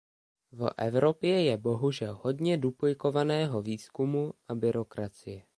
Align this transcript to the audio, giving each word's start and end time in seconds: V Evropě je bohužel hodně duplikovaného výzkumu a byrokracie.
V 0.51 0.69
Evropě 0.77 1.41
je 1.43 1.57
bohužel 1.57 2.15
hodně 2.21 2.57
duplikovaného 2.57 3.61
výzkumu 3.61 4.33
a 4.47 4.55
byrokracie. 4.55 5.43